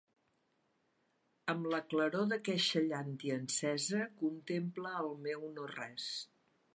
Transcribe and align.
Amb 1.53 1.67
la 1.73 1.79
claror 1.91 2.25
d'aqueixa 2.31 2.83
llàntia 2.87 3.37
encesa 3.41 4.01
contemple 4.23 4.97
el 5.05 5.13
meu 5.27 5.47
no-res. 5.59 6.09